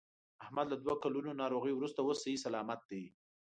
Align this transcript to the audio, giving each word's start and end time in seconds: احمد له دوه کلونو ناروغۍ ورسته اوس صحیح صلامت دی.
احمد 0.43 0.67
له 0.69 0.77
دوه 0.83 0.95
کلونو 1.03 1.31
ناروغۍ 1.41 1.73
ورسته 1.75 1.99
اوس 2.01 2.17
صحیح 2.23 2.39
صلامت 2.45 2.79
دی. 2.89 3.03